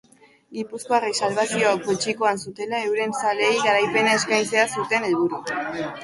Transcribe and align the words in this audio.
Gipuzkoarrek 0.59 1.17
salbazio 1.25 1.73
poltsikoan 1.83 2.41
zutelarik 2.45 2.87
euren 2.93 3.13
zaleei 3.19 3.51
garaipena 3.67 4.15
eskaintzea 4.21 4.65
zuten 4.79 5.07
helburu. 5.11 5.43